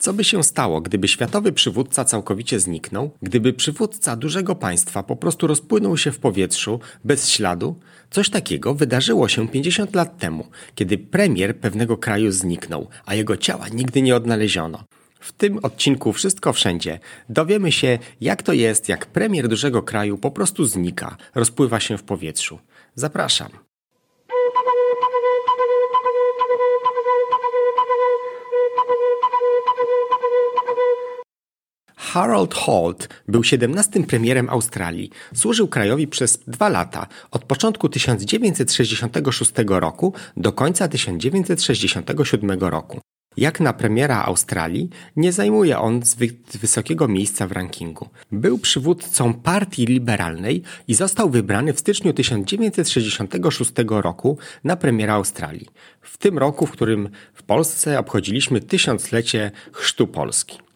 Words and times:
Co 0.00 0.12
by 0.12 0.24
się 0.24 0.44
stało, 0.44 0.80
gdyby 0.80 1.08
światowy 1.08 1.52
przywódca 1.52 2.04
całkowicie 2.04 2.60
zniknął? 2.60 3.10
Gdyby 3.22 3.52
przywódca 3.52 4.16
dużego 4.16 4.54
państwa 4.54 5.02
po 5.02 5.16
prostu 5.16 5.46
rozpłynął 5.46 5.96
się 5.96 6.12
w 6.12 6.18
powietrzu 6.18 6.80
bez 7.04 7.28
śladu? 7.28 7.80
Coś 8.10 8.30
takiego 8.30 8.74
wydarzyło 8.74 9.28
się 9.28 9.48
50 9.48 9.94
lat 9.94 10.18
temu, 10.18 10.46
kiedy 10.74 10.98
premier 10.98 11.56
pewnego 11.56 11.96
kraju 11.96 12.32
zniknął, 12.32 12.88
a 13.06 13.14
jego 13.14 13.36
ciała 13.36 13.68
nigdy 13.68 14.02
nie 14.02 14.16
odnaleziono. 14.16 14.84
W 15.20 15.32
tym 15.32 15.58
odcinku 15.62 16.12
Wszystko 16.12 16.52
Wszędzie 16.52 16.98
dowiemy 17.28 17.72
się, 17.72 17.98
jak 18.20 18.42
to 18.42 18.52
jest, 18.52 18.88
jak 18.88 19.06
premier 19.06 19.48
dużego 19.48 19.82
kraju 19.82 20.18
po 20.18 20.30
prostu 20.30 20.64
znika, 20.64 21.16
rozpływa 21.34 21.80
się 21.80 21.98
w 21.98 22.02
powietrzu. 22.02 22.58
Zapraszam. 22.94 23.69
Harold 32.12 32.54
Holt 32.54 33.08
był 33.28 33.44
17 33.44 34.02
premierem 34.04 34.50
Australii. 34.50 35.10
Służył 35.34 35.68
krajowi 35.68 36.08
przez 36.08 36.38
dwa 36.46 36.68
lata, 36.68 37.06
od 37.30 37.44
początku 37.44 37.88
1966 37.88 39.52
roku 39.66 40.14
do 40.36 40.52
końca 40.52 40.88
1967 40.88 42.50
roku. 42.60 43.00
Jak 43.36 43.60
na 43.60 43.72
premiera 43.72 44.24
Australii, 44.24 44.90
nie 45.16 45.32
zajmuje 45.32 45.78
on 45.78 46.02
zbyt 46.02 46.56
wysokiego 46.56 47.08
miejsca 47.08 47.46
w 47.46 47.52
rankingu. 47.52 48.08
Był 48.32 48.58
przywódcą 48.58 49.34
partii 49.34 49.86
liberalnej 49.86 50.62
i 50.88 50.94
został 50.94 51.30
wybrany 51.30 51.72
w 51.72 51.80
styczniu 51.80 52.12
1966 52.12 53.72
roku 53.88 54.38
na 54.64 54.76
premiera 54.76 55.14
Australii. 55.14 55.68
W 56.00 56.18
tym 56.18 56.38
roku, 56.38 56.66
w 56.66 56.72
którym 56.72 57.08
w 57.34 57.42
Polsce 57.42 57.98
obchodziliśmy 57.98 58.60
tysiąclecie 58.60 59.50
chrztu 59.72 60.06
Polski. 60.06 60.69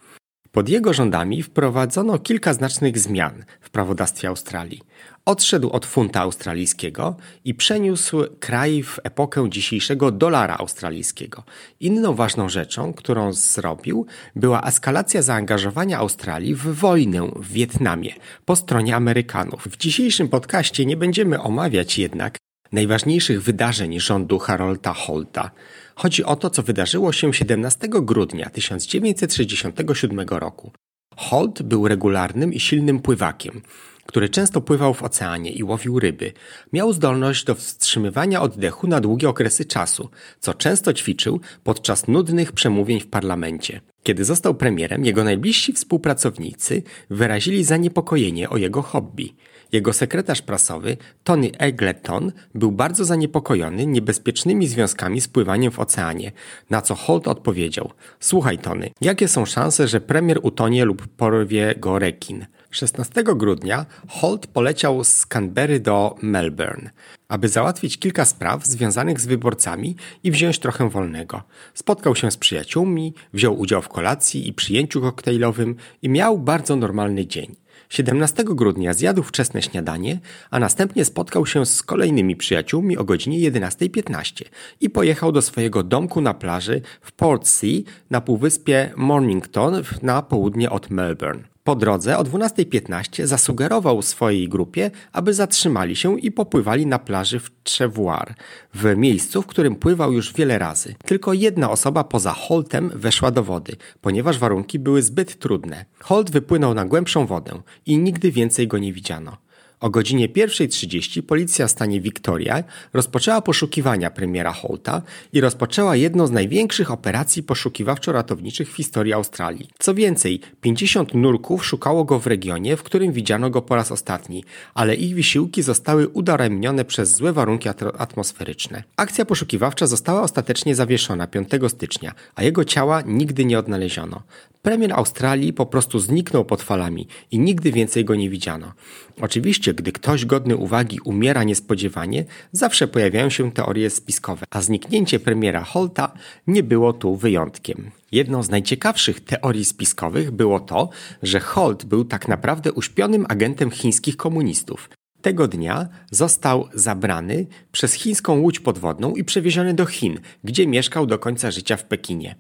Pod 0.55 0.69
jego 0.69 0.93
rządami 0.93 1.43
wprowadzono 1.43 2.19
kilka 2.19 2.53
znacznych 2.53 2.99
zmian 2.99 3.45
w 3.61 3.71
prawodawstwie 3.71 4.29
Australii. 4.29 4.81
Odszedł 5.25 5.71
od 5.71 5.87
funta 5.87 6.21
australijskiego 6.21 7.17
i 7.45 7.55
przeniósł 7.55 8.25
kraj 8.41 8.83
w 8.83 9.01
epokę 9.05 9.51
dzisiejszego 9.51 10.11
dolara 10.11 10.57
australijskiego. 10.57 11.45
Inną 11.81 12.15
ważną 12.15 12.49
rzeczą, 12.49 12.93
którą 12.93 13.33
zrobił, 13.33 14.07
była 14.37 14.63
eskalacja 14.63 15.23
zaangażowania 15.23 15.99
Australii 15.99 16.55
w 16.55 16.75
wojnę 16.75 17.31
w 17.37 17.53
Wietnamie 17.53 18.15
po 18.45 18.57
stronie 18.57 18.97
Amerykanów. 18.97 19.69
W 19.71 19.77
dzisiejszym 19.77 20.29
podcaście 20.29 20.87
nie 20.87 20.97
będziemy 20.97 21.41
omawiać 21.41 21.99
jednak 21.99 22.39
najważniejszych 22.73 23.43
wydarzeń 23.43 24.01
rządu 24.01 24.39
Harolda 24.39 24.93
Holta. 24.93 25.51
Chodzi 25.97 26.25
o 26.25 26.37
to, 26.37 26.51
co 26.51 26.63
wydarzyło 26.63 27.13
się 27.13 27.35
17 27.35 27.89
grudnia 27.91 28.51
1967 28.51 30.21
roku. 30.29 30.73
Holt 31.17 31.63
był 31.63 31.89
regularnym 31.89 32.53
i 32.53 32.61
silnym 32.61 33.01
pływakiem, 33.01 33.63
który 34.07 34.29
często 34.29 34.61
pływał 34.61 34.95
w 34.95 35.03
oceanie 35.03 35.51
i 35.51 35.63
łowił 35.63 36.01
ryby. 36.01 36.33
Miał 36.73 36.93
zdolność 36.93 37.45
do 37.45 37.55
wstrzymywania 37.55 38.43
oddechu 38.43 38.87
na 38.87 39.01
długie 39.01 39.29
okresy 39.29 39.65
czasu, 39.65 40.11
co 40.41 40.55
często 40.55 40.93
ćwiczył 40.93 41.41
podczas 41.65 42.09
nudnych 42.09 42.53
przemówień 42.53 43.01
w 43.01 43.07
parlamencie. 43.07 43.81
Kiedy 44.05 44.25
został 44.25 44.55
premierem, 44.55 45.05
jego 45.05 45.25
najbliżsi 45.25 45.73
współpracownicy 45.73 46.83
wyrazili 47.11 47.65
zaniepokojenie 47.65 48.51
o 48.51 48.57
jego 48.57 48.83
hobby– 48.83 49.35
jego 49.75 49.93
sekretarz 49.93 50.43
prasowy, 50.43 50.97
Tony 51.25 51.51
Egleton, 51.59 52.33
był 52.55 52.73
bardzo 52.73 53.05
zaniepokojony 53.05 53.87
niebezpiecznymi 53.87 54.67
związkami 54.67 55.21
z 55.21 55.29
pływaniem 55.29 55.73
w 55.73 55.79
oceanie, 55.79 56.33
na 56.71 56.83
co 56.83 56.95
Holt 56.95 57.29
odpowiedział: 57.29 57.91
Słuchaj, 58.21 58.59
Tony, 58.59 58.91
jakie 59.01 59.29
są 59.29 59.47
szanse, 59.47 59.89
że 59.89 60.01
premier 60.01 60.39
utonie 60.43 60.85
lub 60.85 61.07
porwie 61.07 61.75
go 61.79 61.99
rekin? 61.99 62.47
16 62.75 63.25
grudnia 63.25 63.87
Holt 64.09 64.47
poleciał 64.47 65.05
z 65.05 65.27
Canberry 65.27 65.81
do 65.81 66.17
Melbourne, 66.23 66.91
aby 67.29 67.49
załatwić 67.49 67.99
kilka 67.99 68.25
spraw 68.25 68.67
związanych 68.67 69.21
z 69.21 69.27
wyborcami 69.27 69.97
i 70.23 70.31
wziąć 70.31 70.59
trochę 70.59 70.91
wolnego. 70.91 71.43
Spotkał 71.75 72.17
się 72.17 72.31
z 72.31 72.37
przyjaciółmi, 72.37 73.15
wziął 73.33 73.61
udział 73.61 73.83
w 73.83 73.89
kolacji 73.89 74.49
i 74.49 74.53
przyjęciu 74.53 75.01
koktajlowym 75.01 75.77
i 76.03 76.09
miał 76.09 76.39
bardzo 76.39 76.77
normalny 76.77 77.27
dzień. 77.27 77.57
17 77.89 78.45
grudnia 78.45 78.95
zjadł 78.95 79.23
wczesne 79.23 79.63
śniadanie, 79.63 80.21
a 80.51 80.59
następnie 80.59 81.05
spotkał 81.05 81.47
się 81.47 81.67
z 81.67 81.83
kolejnymi 81.83 82.37
przyjaciółmi 82.37 82.99
o 82.99 83.05
godzinie 83.05 83.51
11.15 83.51 84.45
i 84.81 84.91
pojechał 84.91 85.33
do 85.33 85.43
swojego 85.43 85.83
domku 85.83 86.21
na 86.21 86.35
plaży 86.35 86.81
w 87.01 87.13
Portsea 87.13 87.83
na 88.11 88.21
półwyspie 88.21 88.93
Mornington 88.97 89.83
na 90.03 90.23
południe 90.23 90.71
od 90.71 90.91
Melbourne. 90.91 91.54
Po 91.65 91.77
drodze 91.77 92.19
o 92.19 92.25
12.15 92.25 93.27
zasugerował 93.27 94.03
swojej 94.03 94.49
grupie, 94.49 94.91
aby 95.13 95.35
zatrzymali 95.35 95.97
się 95.97 96.21
i 96.21 96.33
popływali 96.33 96.87
na 96.87 96.99
plaży 96.99 97.41
w 97.41 97.51
Trzevoir, 97.63 98.35
w 98.75 98.97
miejscu, 98.97 99.43
w 99.43 99.47
którym 99.47 99.77
pływał 99.77 100.13
już 100.13 100.33
wiele 100.33 100.59
razy. 100.59 100.95
Tylko 101.05 101.33
jedna 101.33 101.71
osoba 101.71 102.05
poza 102.05 102.33
Holtem 102.33 102.91
weszła 102.95 103.31
do 103.31 103.43
wody, 103.43 103.77
ponieważ 104.01 104.39
warunki 104.39 104.79
były 104.79 105.03
zbyt 105.03 105.39
trudne. 105.39 105.85
Holt 106.01 106.31
wypłynął 106.31 106.75
na 106.75 106.85
głębszą 106.85 107.27
wodę 107.27 107.61
i 107.87 107.99
nigdy 107.99 108.31
więcej 108.31 108.69
go 108.69 108.79
nie 108.79 108.93
widziano. 108.93 109.44
O 109.85 109.91
godzinie 109.91 110.29
1.30 110.29 111.23
policja 111.23 111.67
w 111.67 111.71
stanie 111.71 112.01
Victoria 112.01 112.65
rozpoczęła 112.93 113.43
poszukiwania 113.43 114.11
premiera 114.11 114.53
Holta 114.53 115.03
i 115.33 115.41
rozpoczęła 115.41 115.97
jedną 115.97 116.27
z 116.27 116.31
największych 116.31 116.91
operacji 116.91 117.43
poszukiwawczo-ratowniczych 117.43 118.69
w 118.69 118.77
historii 118.77 119.13
Australii. 119.13 119.69
Co 119.79 119.95
więcej, 119.95 120.41
50 120.61 121.15
nurków 121.15 121.67
szukało 121.67 122.05
go 122.05 122.19
w 122.19 122.27
regionie, 122.27 122.77
w 122.77 122.83
którym 122.83 123.13
widziano 123.13 123.51
go 123.51 123.63
po 123.63 123.77
raz 123.77 123.93
ostatni, 123.93 124.45
ale 124.75 124.95
ich 124.95 125.15
wysiłki 125.15 125.63
zostały 125.63 126.09
udaremnione 126.09 126.85
przez 126.85 127.17
złe 127.17 127.33
warunki 127.33 127.69
atmosferyczne. 127.99 128.83
Akcja 128.97 129.25
poszukiwawcza 129.25 129.87
została 129.87 130.23
ostatecznie 130.23 130.75
zawieszona 130.75 131.27
5 131.27 131.49
stycznia, 131.69 132.13
a 132.35 132.43
jego 132.43 132.65
ciała 132.65 133.03
nigdy 133.07 133.45
nie 133.45 133.59
odnaleziono. 133.59 134.23
Premier 134.65 134.93
Australii 134.93 135.53
po 135.53 135.67
prostu 135.67 135.99
zniknął 135.99 136.45
pod 136.45 136.63
falami 136.63 137.07
i 137.31 137.39
nigdy 137.39 137.73
więcej 137.73 138.05
go 138.05 138.15
nie 138.15 138.31
widziano. 138.31 138.73
Oczywiście, 139.21 139.74
gdy 139.75 139.93
ktoś 139.93 140.25
godny 140.25 140.57
uwagi 140.57 141.01
umiera 141.05 141.45
niespodziewanie, 141.45 142.25
zawsze 142.53 142.89
pojawiają 142.89 143.31
się 143.31 143.53
teorie 143.53 143.91
spiskowe, 143.91 144.47
a 144.51 144.61
zniknięcie 144.61 145.21
premiera 145.21 145.65
Holta 145.65 146.13
nie 146.47 146.63
było 146.63 146.93
tu 146.93 147.17
wyjątkiem. 147.17 147.91
Jedną 148.13 148.43
z 148.43 148.51
najciekawszych 148.51 149.21
teorii 149.21 149.65
spiskowych 149.65 150.31
było 150.31 150.61
to, 150.61 150.89
że 151.23 151.41
Holt 151.41 151.85
był 151.85 152.05
tak 152.05 152.29
naprawdę 152.29 152.73
uśpionym 152.73 153.27
agentem 153.29 153.71
chińskich 153.71 154.17
komunistów. 154.17 154.89
Tego 155.23 155.49
dnia 155.49 155.89
został 156.11 156.69
zabrany 156.75 157.47
przez 157.73 157.93
chińską 157.93 158.41
łódź 158.41 158.61
podwodną 158.61 159.15
i 159.15 159.25
przewieziony 159.25 159.75
do 159.75 159.87
Chin, 159.87 160.21
gdzie 160.45 160.67
mieszkał 160.67 161.07
do 161.07 161.19
końca 161.19 161.51
życia 161.51 161.77
w 161.77 161.85
Pekinie. 161.85 162.35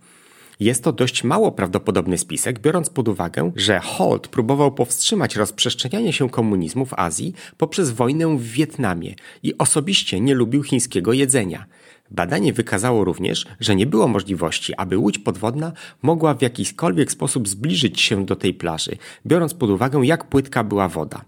Jest 0.61 0.85
to 0.85 0.93
dość 0.93 1.25
mało 1.25 1.53
prawdopodobny 1.53 2.19
spisek, 2.19 2.59
biorąc 2.59 2.91
pod 2.91 3.09
uwagę, 3.09 3.53
że 3.57 3.81
Holt 3.81 4.29
próbował 4.29 4.73
powstrzymać 4.73 5.37
rozprzestrzenianie 5.37 6.13
się 6.13 6.31
komunizmu 6.31 6.87
w 6.87 6.95
Azji 6.95 7.35
poprzez 7.57 7.91
wojnę 7.91 8.37
w 8.37 8.43
Wietnamie 8.43 9.15
i 9.43 9.59
osobiście 9.59 10.21
nie 10.21 10.35
lubił 10.35 10.63
chińskiego 10.63 11.13
jedzenia. 11.13 11.67
Badanie 12.11 12.53
wykazało 12.53 13.05
również, 13.05 13.47
że 13.61 13.77
nie 13.77 13.87
było 13.87 14.09
możliwości, 14.09 14.75
aby 14.75 14.99
łódź 14.99 15.19
podwodna 15.19 15.73
mogła 16.03 16.35
w 16.35 16.43
jakikolwiek 16.43 17.13
sposób 17.13 17.49
zbliżyć 17.49 18.01
się 18.01 18.27
do 18.27 18.37
tej 18.37 18.55
plaży, 18.55 18.97
biorąc 19.27 19.55
pod 19.55 19.71
uwagę, 19.71 20.01
jak 20.05 20.29
płytka 20.29 20.65
była 20.65 20.89
woda. 20.89 21.25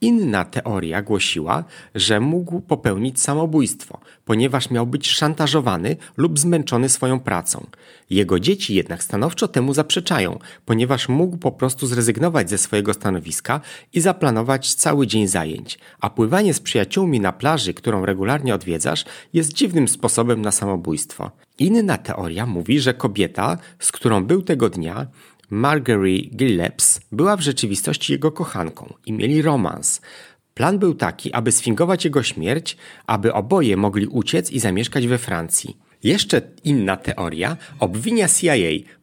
Inna 0.00 0.44
teoria 0.44 1.02
głosiła, 1.02 1.64
że 1.94 2.20
mógł 2.20 2.60
popełnić 2.60 3.20
samobójstwo, 3.20 4.00
ponieważ 4.24 4.70
miał 4.70 4.86
być 4.86 5.08
szantażowany 5.08 5.96
lub 6.16 6.38
zmęczony 6.38 6.88
swoją 6.88 7.20
pracą. 7.20 7.66
Jego 8.10 8.40
dzieci 8.40 8.74
jednak 8.74 9.02
stanowczo 9.02 9.48
temu 9.48 9.74
zaprzeczają, 9.74 10.38
ponieważ 10.64 11.08
mógł 11.08 11.36
po 11.36 11.52
prostu 11.52 11.86
zrezygnować 11.86 12.50
ze 12.50 12.58
swojego 12.58 12.94
stanowiska 12.94 13.60
i 13.92 14.00
zaplanować 14.00 14.74
cały 14.74 15.06
dzień 15.06 15.26
zajęć, 15.26 15.78
a 16.00 16.10
pływanie 16.10 16.54
z 16.54 16.60
przyjaciółmi 16.60 17.20
na 17.20 17.32
plaży, 17.32 17.74
którą 17.74 18.04
regularnie 18.04 18.54
odwiedzasz, 18.54 19.04
jest 19.32 19.52
dziwnym 19.52 19.88
sposobem 19.88 20.42
na 20.42 20.52
samobójstwo. 20.52 21.30
Inna 21.58 21.98
teoria 21.98 22.46
mówi, 22.46 22.80
że 22.80 22.94
kobieta, 22.94 23.58
z 23.78 23.92
którą 23.92 24.24
był 24.24 24.42
tego 24.42 24.70
dnia, 24.70 25.06
Marguerite 25.50 26.36
Gilleps 26.36 27.00
była 27.12 27.36
w 27.36 27.40
rzeczywistości 27.40 28.12
jego 28.12 28.32
kochanką 28.32 28.94
i 29.06 29.12
mieli 29.12 29.42
romans. 29.42 30.00
Plan 30.54 30.78
był 30.78 30.94
taki, 30.94 31.32
aby 31.32 31.52
sfingować 31.52 32.04
jego 32.04 32.22
śmierć, 32.22 32.76
aby 33.06 33.32
oboje 33.32 33.76
mogli 33.76 34.06
uciec 34.06 34.50
i 34.50 34.60
zamieszkać 34.60 35.06
we 35.06 35.18
Francji. 35.18 35.76
Jeszcze 36.02 36.42
inna 36.64 36.96
teoria 36.96 37.56
obwinia 37.78 38.28
CIA, 38.28 38.54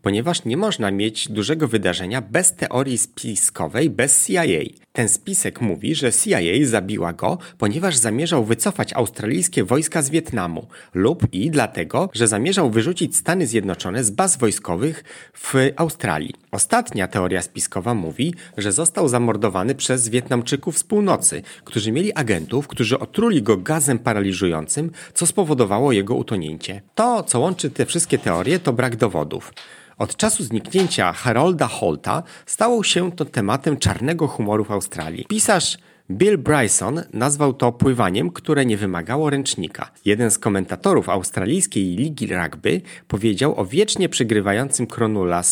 ponieważ 0.01 0.45
nie 0.45 0.57
można 0.57 0.91
mieć 0.91 1.27
dużego 1.27 1.67
wydarzenia 1.67 2.21
bez 2.21 2.55
teorii 2.55 2.97
spiskowej, 2.97 3.89
bez 3.89 4.27
CIA. 4.27 4.43
Ten 4.91 5.09
spisek 5.09 5.61
mówi, 5.61 5.95
że 5.95 6.13
CIA 6.13 6.65
zabiła 6.65 7.13
go, 7.13 7.37
ponieważ 7.57 7.95
zamierzał 7.95 8.45
wycofać 8.45 8.93
australijskie 8.93 9.63
wojska 9.63 10.01
z 10.01 10.09
Wietnamu 10.09 10.67
lub 10.93 11.33
i 11.33 11.51
dlatego, 11.51 12.09
że 12.13 12.27
zamierzał 12.27 12.69
wyrzucić 12.69 13.15
Stany 13.15 13.47
Zjednoczone 13.47 14.03
z 14.03 14.11
baz 14.11 14.37
wojskowych 14.37 15.03
w 15.33 15.53
Australii. 15.75 16.33
Ostatnia 16.51 17.07
teoria 17.07 17.41
spiskowa 17.41 17.93
mówi, 17.93 18.33
że 18.57 18.71
został 18.71 19.07
zamordowany 19.07 19.75
przez 19.75 20.09
Wietnamczyków 20.09 20.77
z 20.77 20.83
północy, 20.83 21.41
którzy 21.63 21.91
mieli 21.91 22.13
agentów, 22.13 22.67
którzy 22.67 22.99
otruli 22.99 23.41
go 23.43 23.57
gazem 23.57 23.99
paraliżującym, 23.99 24.91
co 25.13 25.25
spowodowało 25.25 25.91
jego 25.91 26.15
utonięcie. 26.15 26.81
To, 26.95 27.23
co 27.23 27.39
łączy 27.39 27.69
te 27.69 27.85
wszystkie 27.85 28.17
teorie, 28.17 28.59
to 28.59 28.73
brak 28.73 28.95
dowodów. 28.95 29.53
Od 29.97 30.15
czasu 30.15 30.43
zniknięcia 30.43 31.13
Harolda 31.13 31.67
Holta 31.67 32.23
stało 32.45 32.83
się 32.83 33.11
to 33.11 33.25
tematem 33.25 33.77
czarnego 33.77 34.27
humoru 34.27 34.63
w 34.63 34.71
Australii. 34.71 35.25
Pisarz 35.29 35.77
Bill 36.11 36.37
Bryson 36.37 37.01
nazwał 37.13 37.53
to 37.53 37.71
pływaniem, 37.71 38.29
które 38.29 38.65
nie 38.65 38.77
wymagało 38.77 39.29
ręcznika. 39.29 39.91
Jeden 40.05 40.31
z 40.31 40.37
komentatorów 40.39 41.09
australijskiej 41.09 41.95
ligi 41.95 42.27
rugby 42.27 42.81
powiedział 43.07 43.59
o 43.59 43.65
wiecznie 43.65 44.09
przygrywającym 44.09 44.87
Kronula 44.87 45.43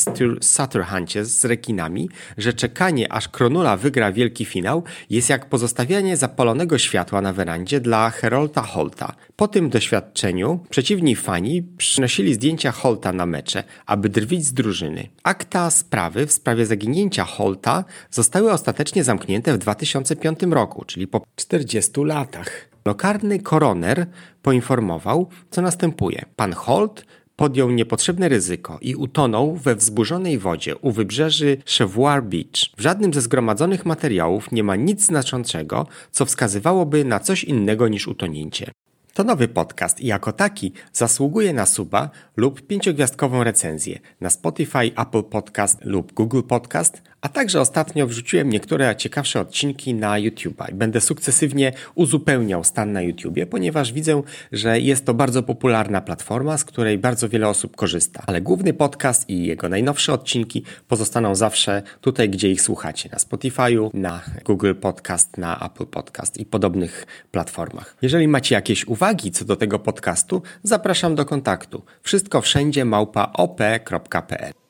Sutterhuncie 0.41 1.25
z 1.25 1.45
rekinami, 1.45 2.09
że 2.37 2.53
czekanie 2.53 3.13
aż 3.13 3.29
Kronula 3.29 3.77
wygra 3.77 4.11
wielki 4.11 4.45
finał 4.45 4.83
jest 5.09 5.29
jak 5.29 5.49
pozostawianie 5.49 6.17
zapalonego 6.17 6.77
światła 6.77 7.21
na 7.21 7.33
werandzie 7.33 7.79
dla 7.79 8.09
Herolta 8.09 8.61
Holta. 8.61 9.15
Po 9.35 9.47
tym 9.47 9.69
doświadczeniu 9.69 10.59
przeciwni 10.69 11.15
fani 11.15 11.63
przynosili 11.77 12.33
zdjęcia 12.33 12.71
Holta 12.71 13.13
na 13.13 13.25
mecze, 13.25 13.63
aby 13.85 14.09
drwić 14.09 14.45
z 14.45 14.53
drużyny. 14.53 15.07
Akta 15.23 15.69
sprawy 15.69 16.25
w 16.27 16.31
sprawie 16.31 16.65
zaginięcia 16.65 17.23
Holta 17.23 17.83
zostały 18.11 18.51
ostatecznie 18.51 19.03
zamknięte 19.03 19.53
w 19.53 19.57
2005 19.57 20.44
roku, 20.53 20.85
czyli 20.85 21.07
po 21.07 21.21
40 21.35 21.91
latach. 22.03 22.69
Lokarny 22.85 23.39
koroner 23.39 24.07
poinformował, 24.41 25.27
co 25.51 25.61
następuje. 25.61 26.25
Pan 26.35 26.53
Holt 26.53 27.05
podjął 27.35 27.71
niepotrzebne 27.71 28.29
ryzyko 28.29 28.77
i 28.81 28.95
utonął 28.95 29.55
we 29.55 29.75
wzburzonej 29.75 30.37
wodzie 30.37 30.75
u 30.75 30.91
wybrzeży 30.91 31.57
Chevoir 31.77 32.23
Beach. 32.23 32.71
W 32.77 32.81
żadnym 32.81 33.13
ze 33.13 33.21
zgromadzonych 33.21 33.85
materiałów 33.85 34.51
nie 34.51 34.63
ma 34.63 34.75
nic 34.75 35.05
znaczącego, 35.05 35.87
co 36.11 36.25
wskazywałoby 36.25 37.05
na 37.05 37.19
coś 37.19 37.43
innego 37.43 37.87
niż 37.87 38.07
utonięcie. 38.07 38.71
To 39.15 39.23
nowy 39.23 39.47
podcast 39.47 40.01
i 40.01 40.07
jako 40.07 40.31
taki 40.31 40.73
zasługuje 40.93 41.53
na 41.53 41.65
suba 41.65 42.09
lub 42.37 42.67
pięciogwiazdkową 42.67 43.43
recenzję 43.43 43.99
na 44.21 44.29
Spotify, 44.29 44.91
Apple 44.97 45.23
Podcast 45.23 45.85
lub 45.85 46.13
Google 46.13 46.41
Podcast, 46.41 47.01
a 47.25 47.29
także 47.29 47.61
ostatnio 47.61 48.07
wrzuciłem 48.07 48.49
niektóre 48.49 48.95
ciekawsze 48.95 49.39
odcinki 49.39 49.93
na 49.93 50.17
YouTube 50.17 50.63
i 50.71 50.73
będę 50.73 51.01
sukcesywnie 51.01 51.71
uzupełniał 51.95 52.63
stan 52.63 52.91
na 52.91 53.01
YouTube, 53.01 53.39
ponieważ 53.49 53.93
widzę, 53.93 54.21
że 54.51 54.79
jest 54.79 55.05
to 55.05 55.13
bardzo 55.13 55.43
popularna 55.43 56.01
platforma, 56.01 56.57
z 56.57 56.65
której 56.65 56.97
bardzo 56.97 57.29
wiele 57.29 57.47
osób 57.47 57.75
korzysta. 57.75 58.23
Ale 58.27 58.41
główny 58.41 58.73
podcast 58.73 59.29
i 59.29 59.45
jego 59.45 59.69
najnowsze 59.69 60.13
odcinki 60.13 60.63
pozostaną 60.87 61.35
zawsze 61.35 61.83
tutaj, 62.01 62.29
gdzie 62.29 62.51
ich 62.51 62.61
słuchacie, 62.61 63.09
na 63.11 63.17
Spotify'u, 63.17 63.89
na 63.93 64.21
Google 64.45 64.73
Podcast, 64.73 65.37
na 65.37 65.65
Apple 65.65 65.85
Podcast 65.85 66.37
i 66.37 66.45
podobnych 66.45 67.05
platformach. 67.31 67.97
Jeżeli 68.01 68.27
macie 68.27 68.55
jakieś 68.55 68.87
uwagi 69.05 69.31
co 69.31 69.45
do 69.45 69.55
tego 69.55 69.79
podcastu, 69.79 70.41
zapraszam 70.63 71.15
do 71.15 71.25
kontaktu. 71.25 71.81
Wszystko 72.01 72.41
wszędzie 72.41 72.85
małpa 72.85 73.31
op.pl 73.33 74.64